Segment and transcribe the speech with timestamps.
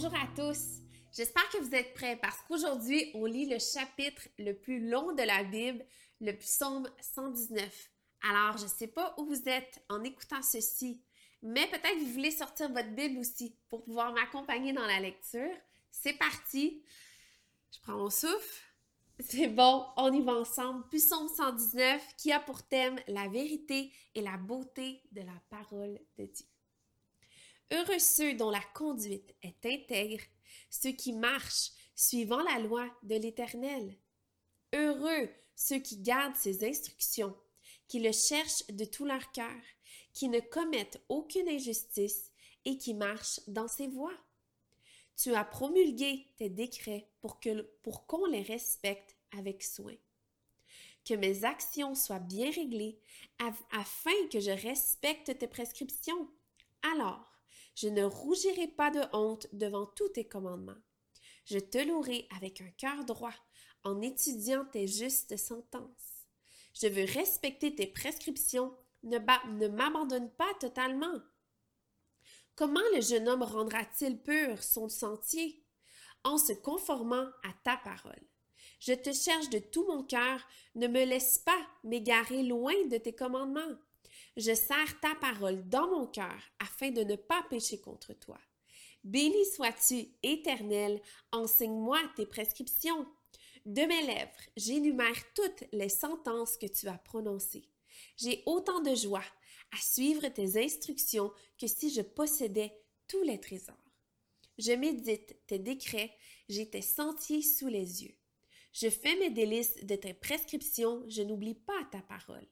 [0.00, 0.80] Bonjour à tous.
[1.10, 5.24] J'espère que vous êtes prêts parce qu'aujourd'hui, on lit le chapitre le plus long de
[5.24, 5.84] la Bible,
[6.20, 7.90] le psaume 119.
[8.22, 11.02] Alors, je ne sais pas où vous êtes en écoutant ceci,
[11.42, 15.50] mais peut-être vous voulez sortir votre Bible aussi pour pouvoir m'accompagner dans la lecture.
[15.90, 16.80] C'est parti.
[17.72, 18.62] Je prends mon souffle.
[19.18, 20.88] C'est bon, on y va ensemble.
[20.90, 26.26] Psaume 119 qui a pour thème la vérité et la beauté de la parole de
[26.26, 26.46] Dieu.
[27.70, 30.22] Heureux ceux dont la conduite est intègre,
[30.70, 33.96] ceux qui marchent suivant la loi de l'Éternel.
[34.74, 37.36] Heureux ceux qui gardent ses instructions,
[37.88, 39.60] qui le cherchent de tout leur cœur,
[40.14, 42.30] qui ne commettent aucune injustice
[42.64, 44.16] et qui marchent dans ses voies.
[45.16, 49.94] Tu as promulgué tes décrets pour que pour qu'on les respecte avec soin.
[51.04, 53.00] Que mes actions soient bien réglées
[53.72, 56.28] afin que je respecte tes prescriptions.
[56.94, 57.27] Alors,
[57.80, 60.80] je ne rougirai pas de honte devant tous tes commandements.
[61.44, 63.34] Je te louerai avec un cœur droit
[63.84, 66.26] en étudiant tes justes sentences.
[66.74, 71.20] Je veux respecter tes prescriptions, ne, ne m'abandonne pas totalement.
[72.56, 75.64] Comment le jeune homme rendra-t-il pur son sentier?
[76.24, 78.26] En se conformant à ta parole.
[78.80, 80.40] Je te cherche de tout mon cœur,
[80.74, 83.78] ne me laisse pas m'égarer loin de tes commandements.
[84.38, 88.38] Je serre ta parole dans mon cœur afin de ne pas pécher contre toi.
[89.02, 93.04] Béni sois-tu, Éternel, enseigne-moi tes prescriptions.
[93.66, 97.68] De mes lèvres, j'énumère toutes les sentences que tu as prononcées.
[98.16, 99.24] J'ai autant de joie
[99.76, 102.72] à suivre tes instructions que si je possédais
[103.08, 103.74] tous les trésors.
[104.56, 106.14] Je médite tes décrets,
[106.48, 108.14] j'ai tes sentiers sous les yeux.
[108.72, 112.46] Je fais mes délices de tes prescriptions, je n'oublie pas ta parole.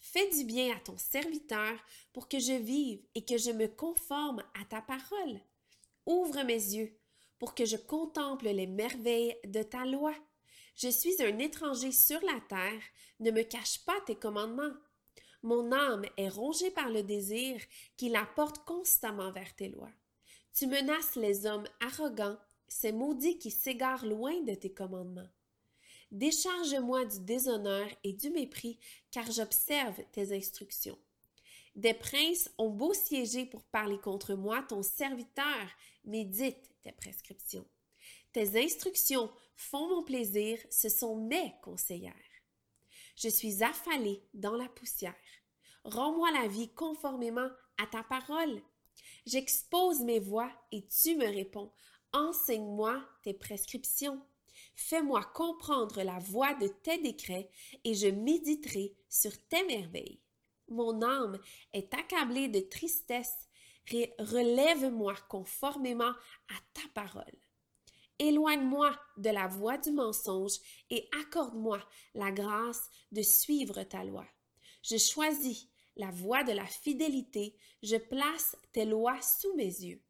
[0.00, 1.78] Fais du bien à ton serviteur
[2.12, 5.40] pour que je vive et que je me conforme à ta parole.
[6.06, 6.96] Ouvre mes yeux
[7.38, 10.14] pour que je contemple les merveilles de ta loi.
[10.76, 12.82] Je suis un étranger sur la terre,
[13.20, 14.74] ne me cache pas tes commandements.
[15.42, 17.60] Mon âme est rongée par le désir
[17.96, 19.92] qui la porte constamment vers tes lois.
[20.52, 25.28] Tu menaces les hommes arrogants, ces maudits qui s'égarent loin de tes commandements.
[26.10, 28.78] Décharge-moi du déshonneur et du mépris,
[29.10, 30.98] car j'observe tes instructions.
[31.74, 35.68] Des princes ont beau siéger pour parler contre moi, ton serviteur
[36.04, 37.66] médite tes prescriptions.
[38.32, 42.14] Tes instructions font mon plaisir, ce sont mes conseillères.
[43.16, 45.14] Je suis affalée dans la poussière.
[45.84, 48.62] Rends-moi la vie conformément à ta parole.
[49.26, 51.72] J'expose mes voix et tu me réponds.
[52.12, 54.20] Enseigne-moi tes prescriptions.
[54.76, 57.50] Fais-moi comprendre la voie de tes décrets
[57.84, 60.20] et je méditerai sur tes merveilles.
[60.68, 61.40] Mon âme
[61.72, 63.48] est accablée de tristesse.
[64.18, 67.24] Relève-moi conformément à ta parole.
[68.18, 70.58] Éloigne-moi de la voie du mensonge
[70.90, 71.80] et accorde-moi
[72.14, 74.26] la grâce de suivre ta loi.
[74.82, 80.02] Je choisis la voie de la fidélité, je place tes lois sous mes yeux.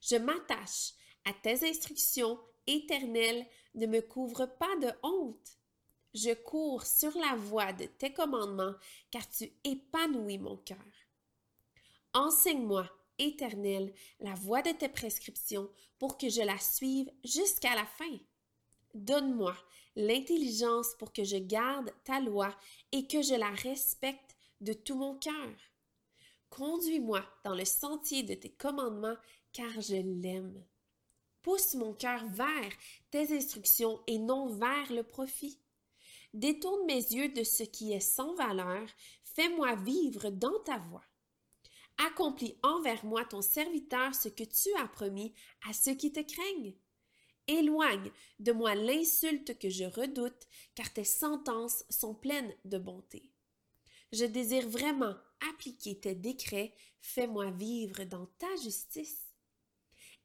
[0.00, 0.92] Je m'attache
[1.24, 3.46] à tes instructions éternelles
[3.78, 5.58] ne me couvre pas de honte.
[6.14, 8.74] Je cours sur la voie de tes commandements,
[9.10, 10.78] car tu épanouis mon cœur.
[12.12, 18.18] Enseigne-moi, Éternel, la voie de tes prescriptions, pour que je la suive jusqu'à la fin.
[18.94, 19.54] Donne-moi
[19.96, 22.56] l'intelligence pour que je garde ta loi
[22.92, 25.54] et que je la respecte de tout mon cœur.
[26.50, 29.16] Conduis-moi dans le sentier de tes commandements,
[29.52, 30.64] car je l'aime.
[31.42, 32.72] Pousse mon cœur vers
[33.10, 35.60] tes instructions et non vers le profit.
[36.34, 38.86] Détourne mes yeux de ce qui est sans valeur,
[39.34, 41.04] fais-moi vivre dans ta voie.
[42.06, 45.34] Accomplis envers moi ton serviteur ce que tu as promis
[45.68, 46.76] à ceux qui te craignent.
[47.46, 53.32] Éloigne de moi l'insulte que je redoute, car tes sentences sont pleines de bonté.
[54.12, 55.14] Je désire vraiment
[55.50, 59.27] appliquer tes décrets, fais-moi vivre dans ta justice.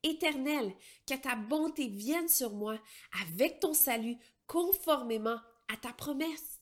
[0.03, 0.75] Éternel,
[1.07, 2.79] que ta bonté vienne sur moi
[3.21, 4.17] avec ton salut
[4.47, 5.39] conformément
[5.69, 6.61] à ta promesse.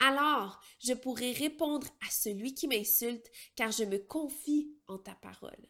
[0.00, 5.68] Alors je pourrai répondre à celui qui m'insulte, car je me confie en ta parole.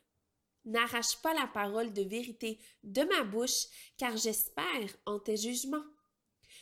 [0.64, 3.66] N'arrache pas la parole de vérité de ma bouche,
[3.96, 5.84] car j'espère en tes jugements.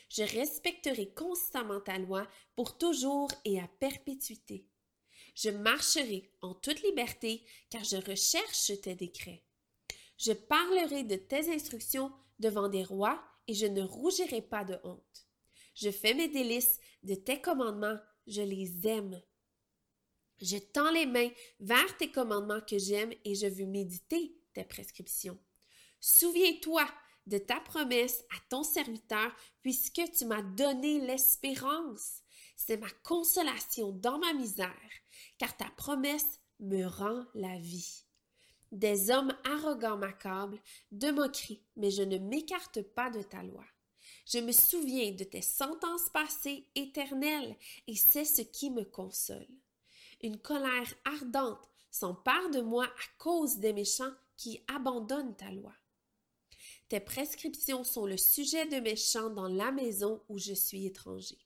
[0.08, 2.26] Je respecterai constamment ta loi
[2.56, 4.66] pour toujours et à perpétuité.
[5.34, 9.44] Je marcherai en toute liberté, car je recherche tes décrets.
[10.20, 15.26] Je parlerai de tes instructions devant des rois et je ne rougirai pas de honte.
[15.74, 19.18] Je fais mes délices de tes commandements, je les aime.
[20.42, 25.38] Je tends les mains vers tes commandements que j'aime et je veux méditer tes prescriptions.
[26.00, 26.86] Souviens-toi
[27.26, 32.20] de ta promesse à ton serviteur, puisque tu m'as donné l'espérance.
[32.56, 34.90] C'est ma consolation dans ma misère,
[35.38, 38.04] car ta promesse me rend la vie.
[38.72, 40.60] Des hommes arrogants m'accablent
[40.92, 43.64] de moqueries, mais je ne m'écarte pas de ta loi.
[44.26, 47.56] Je me souviens de tes sentences passées éternelles,
[47.88, 49.48] et c'est ce qui me console.
[50.22, 55.74] Une colère ardente s'empare de moi à cause des méchants qui abandonnent ta loi.
[56.88, 61.38] Tes prescriptions sont le sujet de mes chants dans la maison où je suis étranger.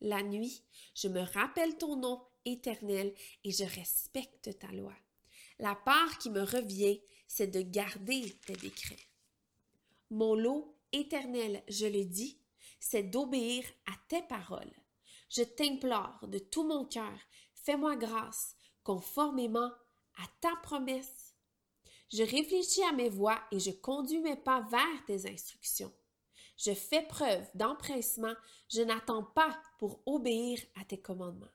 [0.00, 0.62] La nuit,
[0.94, 3.14] je me rappelle ton nom éternel
[3.44, 4.94] et je respecte ta loi.
[5.58, 9.08] La part qui me revient, c'est de garder tes décrets.
[10.10, 12.40] Mon lot éternel, je le dis,
[12.80, 14.72] c'est d'obéir à tes paroles.
[15.30, 17.18] Je t'implore de tout mon cœur,
[17.54, 19.72] fais-moi grâce, conformément
[20.16, 21.34] à ta promesse.
[22.12, 25.92] Je réfléchis à mes voies et je conduis mes pas vers tes instructions.
[26.56, 28.34] Je fais preuve d'empressement,
[28.68, 31.53] je n'attends pas pour obéir à tes commandements.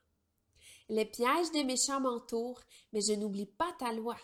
[0.90, 2.60] Les pièges des méchants m'entourent,
[2.92, 4.16] mais je n'oublie pas ta loi.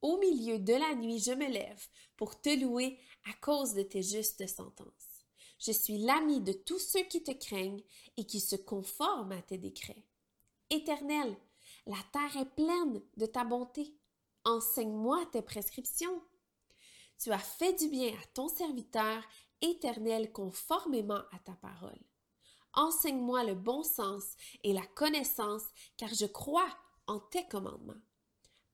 [0.00, 4.04] Au milieu de la nuit, je me lève pour te louer à cause de tes
[4.04, 5.24] justes sentences.
[5.58, 7.82] Je suis l'ami de tous ceux qui te craignent
[8.16, 10.04] et qui se conforment à tes décrets.
[10.70, 11.36] Éternel,
[11.84, 13.92] la terre est pleine de ta bonté.
[14.44, 16.22] Enseigne-moi tes prescriptions.
[17.18, 19.20] Tu as fait du bien à ton serviteur
[19.60, 21.98] éternel conformément à ta parole.
[22.78, 25.64] Enseigne-moi le bon sens et la connaissance,
[25.96, 26.68] car je crois
[27.08, 28.00] en tes commandements.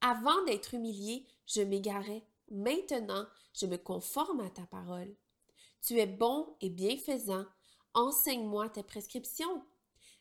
[0.03, 2.23] Avant d'être humilié, je m'égarais.
[2.51, 3.25] Maintenant,
[3.55, 5.17] je me conforme à ta parole.
[5.81, 7.47] Tu es bon et bienfaisant.
[7.95, 9.65] Enseigne-moi tes prescriptions.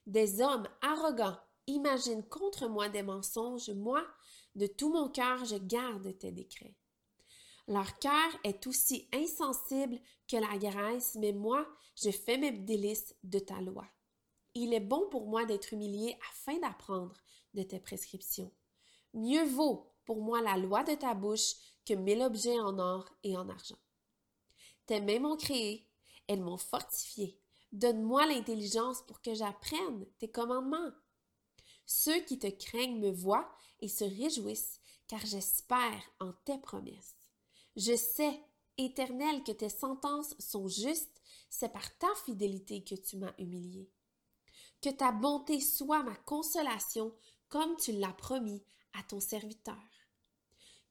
[0.08, 1.38] Des hommes arrogants
[1.68, 3.70] imaginent contre moi des mensonges.
[3.72, 4.02] Moi,
[4.56, 6.78] de tout mon cœur, je garde tes décrets.
[7.68, 11.66] Leur cœur est aussi insensible que la graisse, mais moi,
[11.96, 13.86] je fais mes délices de ta loi.
[14.54, 17.16] Il est bon pour moi d'être humilié afin d'apprendre
[17.54, 18.52] de tes prescriptions.
[19.14, 21.56] Mieux vaut pour moi la loi de ta bouche
[21.86, 23.78] que mille objets en or et en argent.
[24.86, 25.88] Tes mains m'ont créé,
[26.28, 27.40] elles m'ont fortifié.
[27.72, 30.92] Donne-moi l'intelligence pour que j'apprenne tes commandements.
[31.86, 33.50] Ceux qui te craignent me voient
[33.80, 37.23] et se réjouissent, car j'espère en tes promesses.
[37.76, 38.40] Je sais,
[38.78, 43.90] Éternel, que tes sentences sont justes, c'est par ta fidélité que tu m'as humilié.
[44.82, 47.16] Que ta bonté soit ma consolation,
[47.50, 49.82] comme tu l'as promis à ton serviteur.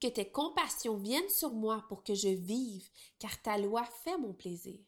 [0.01, 2.89] Que tes compassions viennent sur moi pour que je vive,
[3.21, 4.81] car ta loi fait mon plaisir.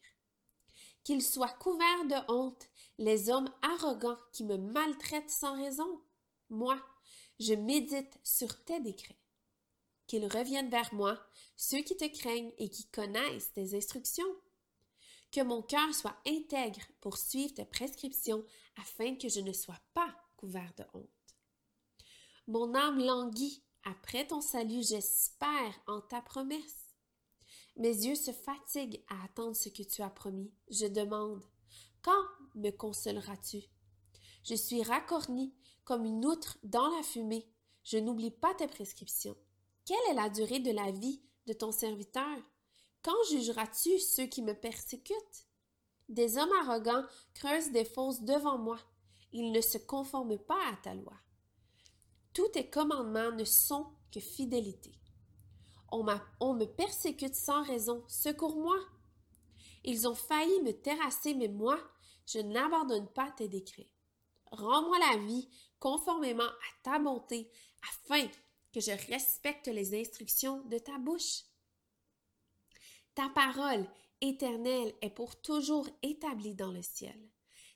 [1.05, 6.01] Qu'ils soient couverts de honte les hommes arrogants qui me maltraitent sans raison.
[6.49, 6.77] Moi,
[7.39, 9.19] je médite sur tes décrets
[10.07, 11.19] qu'ils reviennent vers moi,
[11.55, 14.23] ceux qui te craignent et qui connaissent tes instructions.
[15.31, 18.45] Que mon cœur soit intègre pour suivre tes prescriptions
[18.77, 21.09] afin que je ne sois pas couvert de honte.
[22.47, 26.95] Mon âme languit après ton salut, j'espère en ta promesse.
[27.75, 30.53] Mes yeux se fatiguent à attendre ce que tu as promis.
[30.69, 31.41] Je demande,
[32.01, 32.23] quand
[32.55, 33.63] me consoleras-tu?
[34.43, 35.53] Je suis racornie
[35.83, 37.47] comme une outre dans la fumée.
[37.83, 39.35] Je n'oublie pas tes prescriptions.
[39.85, 42.37] Quelle est la durée de la vie de ton serviteur?
[43.03, 45.45] Quand jugeras-tu ceux qui me persécutent?
[46.09, 48.79] Des hommes arrogants creusent des fosses devant moi.
[49.31, 51.13] Ils ne se conforment pas à ta loi.
[52.33, 54.91] Tous tes commandements ne sont que fidélité.
[55.91, 56.03] On,
[56.53, 58.03] me persécute sans raison.
[58.07, 58.77] Secours-moi.
[59.83, 61.79] Ils ont failli me terrasser, mais moi,
[62.25, 63.91] je n'abandonne pas tes décrets.
[64.51, 65.47] Rends-moi la vie
[65.79, 67.51] conformément à ta bonté,
[67.91, 68.27] afin
[68.75, 71.43] que je respecte les instructions de ta bouche.
[73.13, 73.87] Ta parole
[74.19, 77.17] éternelle est pour toujours établie dans le ciel.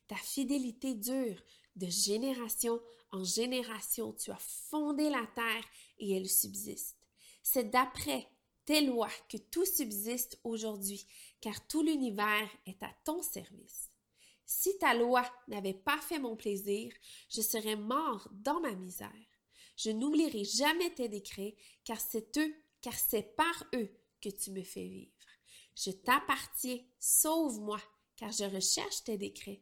[0.09, 1.41] Ta fidélité dure
[1.77, 2.81] de génération
[3.13, 4.11] en génération.
[4.11, 4.39] Tu as
[4.69, 5.63] fondé la terre
[5.99, 6.97] et elle subsiste.
[7.43, 8.27] C'est d'après
[8.65, 11.07] tes lois que tout subsiste aujourd'hui,
[11.39, 13.89] car tout l'univers est à ton service.
[14.45, 16.91] Si ta loi n'avait pas fait mon plaisir,
[17.29, 19.28] je serais mort dans ma misère.
[19.79, 21.55] Je n'oublierai jamais tes décrets,
[21.85, 23.89] car c'est eux, car c'est par eux
[24.21, 25.13] que tu me fais vivre.
[25.73, 27.81] Je t'appartiens, sauve-moi,
[28.17, 29.61] car je recherche tes décrets.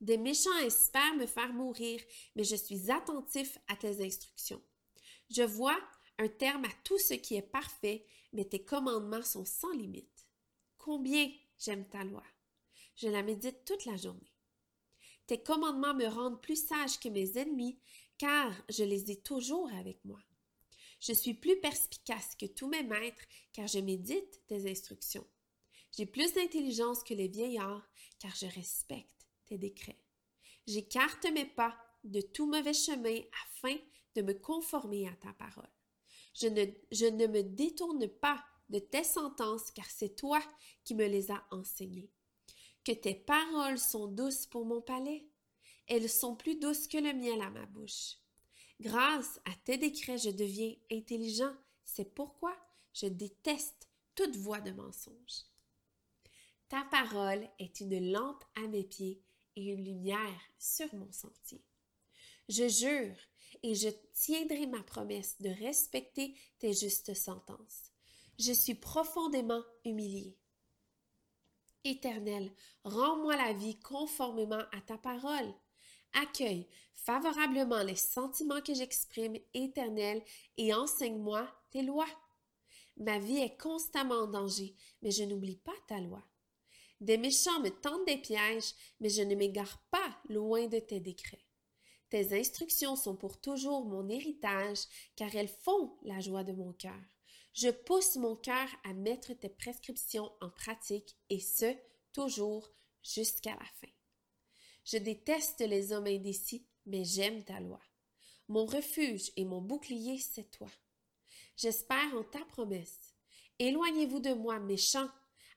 [0.00, 2.00] Des méchants espèrent me faire mourir,
[2.36, 4.62] mais je suis attentif à tes instructions.
[5.28, 5.78] Je vois
[6.16, 10.26] un terme à tout ce qui est parfait, mais tes commandements sont sans limite.
[10.78, 12.24] Combien j'aime ta loi.
[12.96, 14.32] Je la médite toute la journée.
[15.26, 17.78] Tes commandements me rendent plus sage que mes ennemis,
[18.20, 20.20] car je les ai toujours avec moi.
[21.00, 23.24] Je suis plus perspicace que tous mes maîtres,
[23.54, 25.26] car je médite tes instructions.
[25.96, 29.98] J'ai plus d'intelligence que les vieillards, car je respecte tes décrets.
[30.66, 31.74] J'écarte mes pas
[32.04, 33.74] de tout mauvais chemin afin
[34.14, 35.72] de me conformer à ta parole.
[36.34, 40.42] Je ne, je ne me détourne pas de tes sentences, car c'est toi
[40.84, 42.12] qui me les as enseignées.
[42.84, 45.29] Que tes paroles sont douces pour mon palais.
[45.90, 48.16] Elles sont plus douces que le miel à ma bouche.
[48.80, 51.52] Grâce à tes décrets, je deviens intelligent.
[51.84, 52.56] C'est pourquoi
[52.94, 55.44] je déteste toute voix de mensonge.
[56.68, 59.20] Ta parole est une lampe à mes pieds
[59.56, 61.60] et une lumière sur mon sentier.
[62.48, 63.16] Je jure
[63.64, 67.90] et je tiendrai ma promesse de respecter tes justes sentences.
[68.38, 70.36] Je suis profondément humilié.
[71.82, 72.52] Éternel,
[72.84, 75.52] rends-moi la vie conformément à ta parole.
[76.14, 80.22] Accueille favorablement les sentiments que j'exprime, Éternel,
[80.56, 82.08] et enseigne-moi tes lois.
[82.96, 86.22] Ma vie est constamment en danger, mais je n'oublie pas ta loi.
[87.00, 91.46] Des méchants me tendent des pièges, mais je ne m'égare pas loin de tes décrets.
[92.10, 94.80] Tes instructions sont pour toujours mon héritage,
[95.16, 97.00] car elles font la joie de mon cœur.
[97.54, 101.74] Je pousse mon cœur à mettre tes prescriptions en pratique, et ce,
[102.12, 102.70] toujours
[103.02, 103.99] jusqu'à la fin.
[104.90, 107.80] Je déteste les hommes indécis, mais j'aime ta loi.
[108.48, 110.70] Mon refuge et mon bouclier, c'est toi.
[111.56, 113.14] J'espère en ta promesse.
[113.60, 115.08] Éloignez-vous de moi, méchants,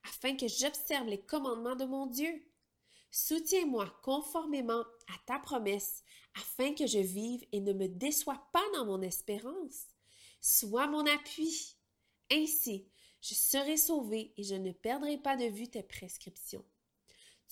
[0.04, 2.46] afin que j'observe les commandements de mon Dieu.
[3.10, 6.04] Soutiens-moi conformément à ta promesse,
[6.36, 9.88] afin que je vive et ne me déçois pas dans mon espérance.
[10.42, 11.76] Sois mon appui.
[12.32, 12.88] Ainsi,
[13.20, 16.66] je serai sauvé et je ne perdrai pas de vue tes prescriptions.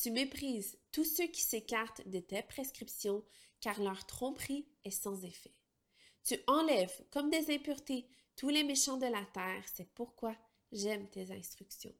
[0.01, 3.23] Tu méprises tous ceux qui s'écartent de tes prescriptions,
[3.59, 5.53] car leur tromperie est sans effet.
[6.23, 10.35] Tu enlèves comme des impuretés tous les méchants de la terre, c'est pourquoi
[10.71, 11.93] j'aime tes instructions.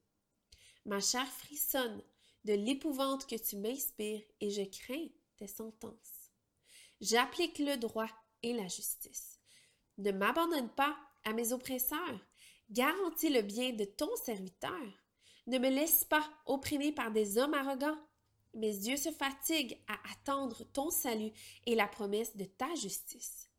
[0.86, 2.02] Ma chair frissonne
[2.44, 6.32] de l'épouvante que tu m'inspires et je crains tes sentences.
[7.02, 8.10] J'applique le droit
[8.42, 9.40] et la justice.
[10.00, 12.20] Ne m'abandonne pas à mes oppresseurs.
[12.72, 15.01] Garantis le bien de ton serviteur.
[15.48, 17.98] Ne me laisse pas opprimer par des hommes arrogants.
[18.54, 21.32] Mes yeux se fatiguent à attendre ton salut
[21.66, 23.50] et la promesse de ta justice.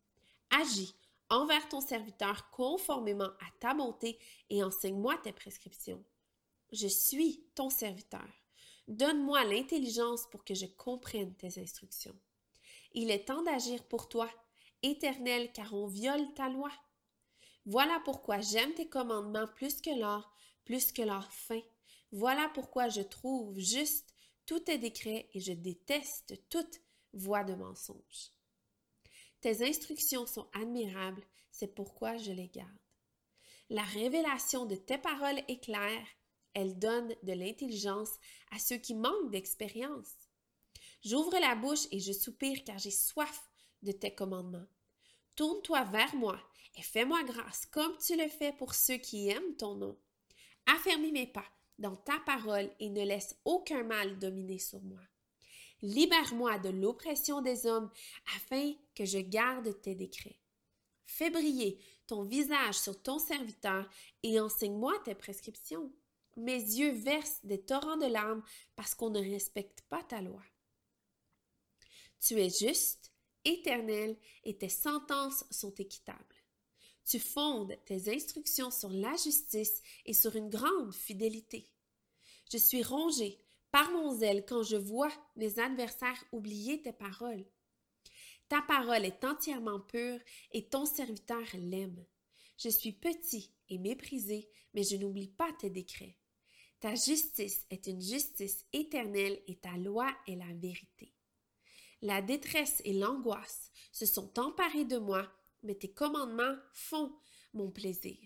[0.50, 0.94] Agis
[1.30, 4.18] envers ton serviteur conformément à ta bonté
[4.50, 6.04] et enseigne-moi tes prescriptions.
[6.72, 8.26] Je suis ton serviteur.
[8.86, 12.16] Donne-moi l'intelligence pour que je comprenne tes instructions.
[12.92, 14.28] Il est temps d'agir pour toi,
[14.82, 16.70] éternel, car on viole ta loi.
[17.64, 20.30] Voilà pourquoi j'aime tes commandements plus que l'or,
[20.64, 21.62] plus que l'or fin.
[22.12, 24.14] Voilà pourquoi je trouve juste
[24.44, 26.80] tous tes décrets et je déteste toute
[27.14, 28.32] voix de mensonge.
[29.40, 32.70] Tes instructions sont admirables, c'est pourquoi je les garde.
[33.70, 36.06] La révélation de tes paroles est claire,
[36.52, 38.10] elle donne de l'intelligence
[38.50, 40.12] à ceux qui manquent d'expérience.
[41.02, 43.50] J'ouvre la bouche et je soupire car j'ai soif
[43.82, 44.68] de tes commandements.
[45.34, 46.38] Tourne-toi vers moi
[46.76, 49.98] et fais-moi grâce comme tu le fais pour ceux qui aiment ton nom.
[50.66, 51.48] Affermis mes pas
[51.78, 55.00] dans ta parole et ne laisse aucun mal dominer sur moi.
[55.82, 57.90] Libère-moi de l'oppression des hommes
[58.36, 60.38] afin que je garde tes décrets.
[61.06, 63.88] Fais briller ton visage sur ton serviteur
[64.22, 65.92] et enseigne-moi tes prescriptions.
[66.36, 68.42] Mes yeux versent des torrents de larmes
[68.76, 70.42] parce qu'on ne respecte pas ta loi.
[72.20, 73.12] Tu es juste,
[73.44, 76.31] éternel, et tes sentences sont équitables.
[77.04, 81.68] Tu fondes tes instructions sur la justice et sur une grande fidélité.
[82.50, 83.38] Je suis rongé
[83.70, 87.44] par mon zèle quand je vois mes adversaires oublier tes paroles.
[88.48, 90.20] Ta parole est entièrement pure
[90.52, 92.04] et ton serviteur l'aime.
[92.58, 96.18] Je suis petit et méprisé, mais je n'oublie pas tes décrets.
[96.78, 101.14] Ta justice est une justice éternelle et ta loi est la vérité.
[102.02, 105.32] La détresse et l'angoisse se sont emparées de moi,
[105.62, 107.12] mais tes commandements font
[107.54, 108.18] mon plaisir.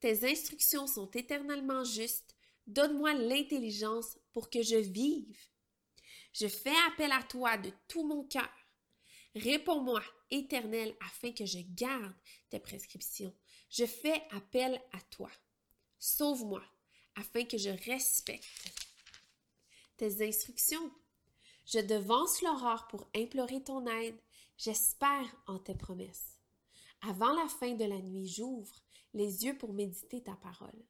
[0.00, 2.34] Tes instructions sont éternellement justes.
[2.66, 5.38] Donne-moi l'intelligence pour que je vive.
[6.32, 8.48] Je fais appel à toi de tout mon cœur.
[9.34, 12.14] Réponds-moi, Éternel, afin que je garde
[12.48, 13.34] tes prescriptions.
[13.68, 15.30] Je fais appel à toi.
[15.98, 16.62] Sauve-moi,
[17.16, 18.46] afin que je respecte
[19.96, 20.90] tes instructions.
[21.66, 24.18] Je devance l'aurore pour implorer ton aide.
[24.56, 26.39] J'espère en tes promesses.
[27.02, 28.74] Avant la fin de la nuit, j'ouvre
[29.14, 30.84] les yeux pour méditer ta parole.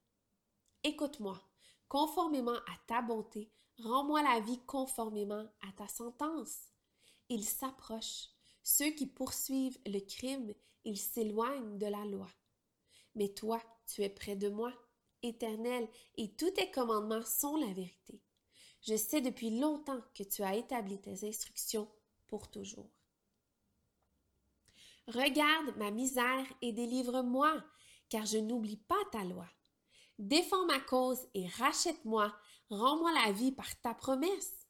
[0.82, 1.40] Écoute-moi,
[1.88, 6.72] conformément à ta bonté, rends-moi la vie conformément à ta sentence.
[7.28, 8.28] Ils s'approchent.
[8.62, 10.52] Ceux qui poursuivent le crime,
[10.84, 12.28] ils s'éloignent de la loi.
[13.14, 14.72] Mais toi, tu es près de moi,
[15.22, 18.20] éternel, et tous tes commandements sont la vérité.
[18.82, 21.88] Je sais depuis longtemps que tu as établi tes instructions
[22.26, 22.90] pour toujours.
[25.08, 27.52] Regarde ma misère et délivre-moi,
[28.08, 29.46] car je n'oublie pas ta loi.
[30.18, 32.32] Défends ma cause et rachète-moi,
[32.68, 34.66] rends-moi la vie par ta promesse.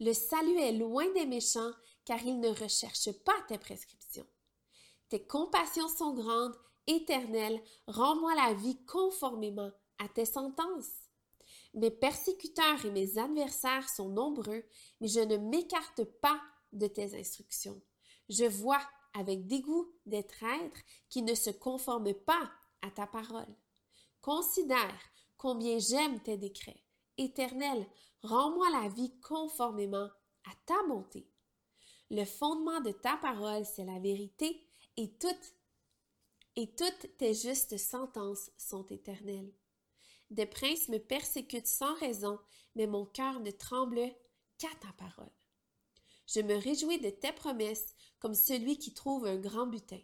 [0.00, 1.72] Le salut est loin des méchants,
[2.04, 4.26] car ils ne recherchent pas tes prescriptions.
[5.08, 6.56] Tes compassions sont grandes,
[6.86, 10.92] éternelles, rends-moi la vie conformément à tes sentences.
[11.74, 14.64] Mes persécuteurs et mes adversaires sont nombreux,
[15.00, 16.40] mais je ne m'écarte pas
[16.72, 17.80] de tes instructions.
[18.28, 18.80] Je vois
[19.18, 22.50] avec dégoût des traîtres qui ne se conforment pas
[22.82, 23.56] à ta parole.
[24.20, 25.00] Considère
[25.36, 26.82] combien j'aime tes décrets.
[27.16, 27.86] Éternel,
[28.22, 30.08] rends-moi la vie conformément
[30.44, 31.28] à ta bonté.
[32.10, 34.62] Le fondement de ta parole, c'est la vérité,
[34.96, 35.54] et toutes,
[36.54, 39.52] et toutes tes justes sentences sont éternelles.
[40.30, 42.38] Des princes me persécutent sans raison,
[42.74, 44.00] mais mon cœur ne tremble
[44.58, 45.30] qu'à ta parole.
[46.26, 50.00] Je me réjouis de tes promesses comme celui qui trouve un grand butin.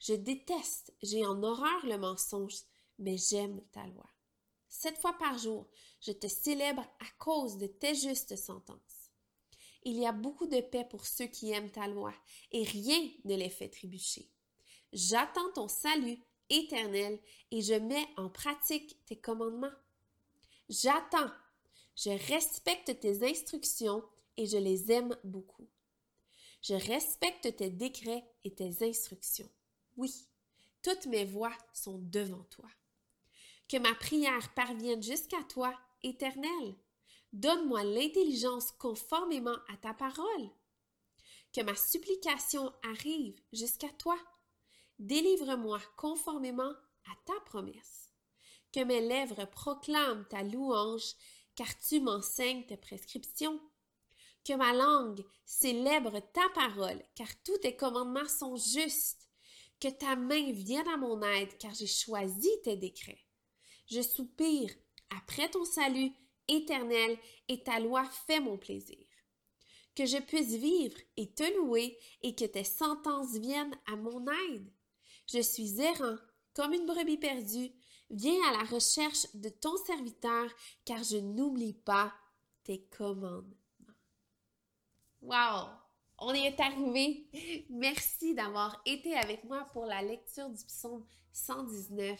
[0.00, 2.56] Je déteste, j'ai en horreur le mensonge,
[2.98, 4.06] mais j'aime ta loi.
[4.68, 5.68] Sept fois par jour,
[6.00, 9.10] je te célèbre à cause de tes justes sentences.
[9.84, 12.12] Il y a beaucoup de paix pour ceux qui aiment ta loi,
[12.50, 14.28] et rien ne les fait trébucher.
[14.92, 16.18] J'attends ton salut
[16.50, 17.20] éternel
[17.50, 19.72] et je mets en pratique tes commandements.
[20.68, 21.30] J'attends,
[21.96, 24.04] je respecte tes instructions
[24.36, 25.68] et je les aime beaucoup.
[26.62, 29.50] Je respecte tes décrets et tes instructions.
[29.96, 30.26] Oui,
[30.82, 32.68] toutes mes voies sont devant toi.
[33.68, 36.76] Que ma prière parvienne jusqu'à toi, Éternel.
[37.32, 40.50] Donne-moi l'intelligence conformément à ta parole.
[41.52, 44.16] Que ma supplication arrive jusqu'à toi.
[44.98, 46.72] Délivre-moi conformément
[47.04, 48.12] à ta promesse.
[48.72, 51.14] Que mes lèvres proclament ta louange,
[51.54, 53.60] car tu m'enseignes tes prescriptions.
[54.46, 59.28] Que ma langue célèbre ta parole, car tous tes commandements sont justes.
[59.80, 63.26] Que ta main vienne à mon aide, car j'ai choisi tes décrets.
[63.90, 64.70] Je soupire
[65.18, 66.12] après ton salut
[66.46, 69.04] éternel, et ta loi fait mon plaisir.
[69.96, 74.70] Que je puisse vivre et te louer, et que tes sentences viennent à mon aide.
[75.26, 76.18] Je suis errant,
[76.54, 77.72] comme une brebis perdue.
[78.10, 80.48] Viens à la recherche de ton serviteur,
[80.84, 82.14] car je n'oublie pas
[82.62, 83.65] tes commandements.
[85.26, 85.70] Wow!
[86.20, 87.26] On y est arrivé.
[87.68, 92.16] Merci d'avoir été avec moi pour la lecture du psaume 119.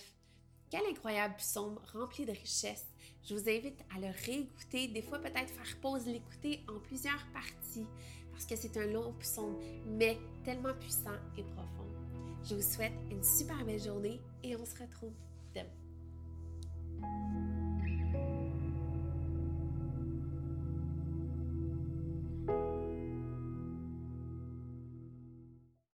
[0.71, 2.85] Quel incroyable psaume rempli de richesse.
[3.23, 7.87] Je vous invite à le réécouter, des fois peut-être faire pause, l'écouter en plusieurs parties,
[8.33, 11.87] parce que c'est un long psaume, mais tellement puissant et profond.
[12.43, 15.15] Je vous souhaite une super belle journée et on se retrouve